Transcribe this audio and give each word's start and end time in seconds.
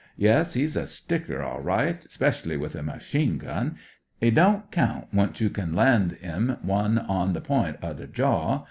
Yuss, 0.17 0.55
*e*s 0.57 0.75
a 0.75 0.87
sticker, 0.87 1.43
orlright, 1.43 2.09
'specially 2.09 2.57
with 2.57 2.73
a 2.73 2.81
machine 2.81 3.37
gun. 3.37 3.75
*E 4.19 4.31
don't 4.31 4.71
count 4.71 5.05
once 5.13 5.39
you 5.39 5.51
can 5.51 5.73
land 5.75 6.17
*im 6.23 6.57
one 6.63 6.97
on 6.97 7.33
the 7.33 7.39
point 7.41 7.77
er 7.83 7.93
the 7.93 8.07
jaw. 8.07 8.59